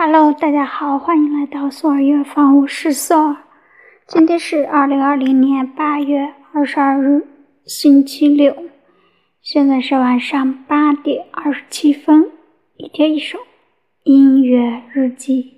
[0.00, 3.36] Hello，大家好，欢迎来到索尔月房屋试色。
[4.06, 7.26] 今天是二零二零年八月二十二日，
[7.64, 8.54] 星期六，
[9.42, 12.30] 现在是晚上八点二十七分。
[12.76, 13.40] 一天一首
[14.04, 15.54] 音乐日记。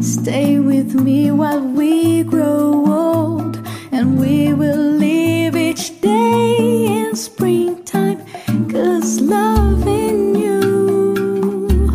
[0.00, 3.58] Stay with me while we grow old,
[3.92, 8.24] and we will live each day in springtime.
[8.70, 11.88] Cause loving you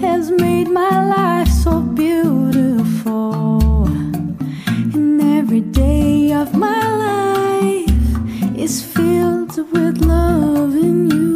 [0.00, 3.86] has made my life so beautiful,
[4.94, 6.85] and every day of my
[8.66, 11.35] is filled with love in you.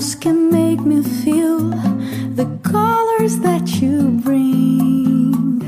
[0.00, 1.58] Can make me feel
[2.34, 5.60] the colors that you bring.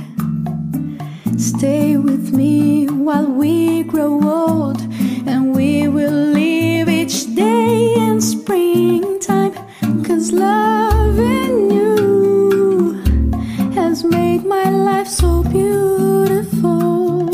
[1.37, 4.81] Stay with me while we grow old,
[5.27, 9.53] and we will live each day in springtime.
[10.03, 13.03] Cause loving you
[13.75, 17.29] has made my life so beautiful,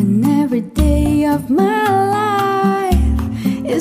[0.00, 2.41] and every day of my life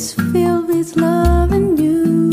[0.01, 2.29] is filled with love in you,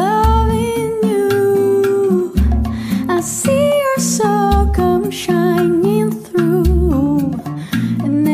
[0.00, 2.32] loving you.
[3.08, 7.32] I see your soul come shining through,
[8.04, 8.24] and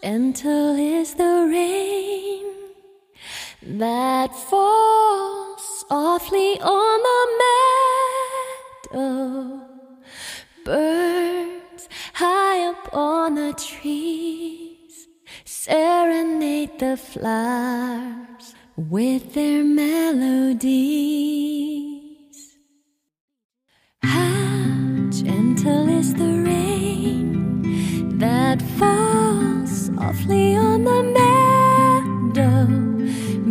[0.00, 2.44] Gentle is the rain
[3.62, 7.22] that falls softly on the
[8.92, 9.60] meadow.
[10.64, 15.08] Birds high up on the trees
[15.44, 21.61] serenade the flowers with their melodies.
[30.12, 31.02] Softly on the
[32.34, 32.66] meadow.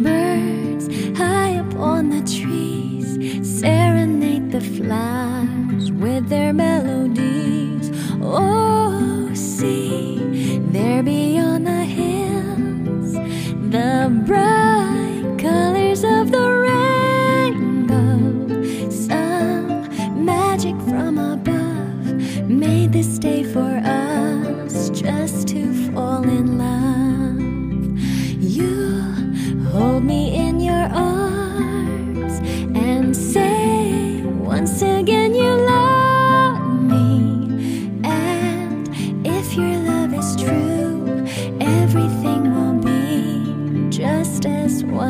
[0.03, 3.09] Birds high up on the trees
[3.59, 7.00] serenade the flowers with their melodies.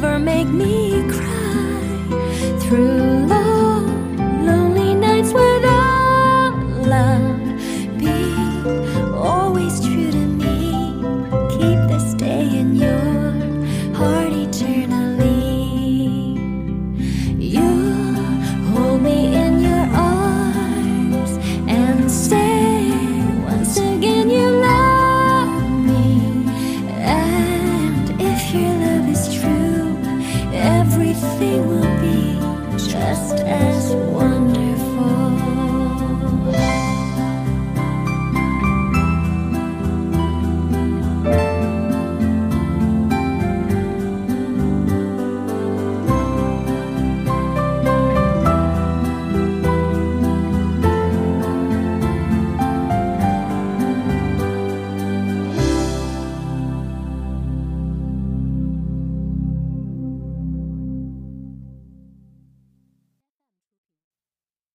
[0.00, 3.86] don't make me cry through long,
[4.44, 6.54] lonely nights without
[6.94, 7.38] love.
[7.98, 8.34] Be
[9.14, 11.00] always true to me.
[11.50, 14.93] Keep this day in your heart eternally.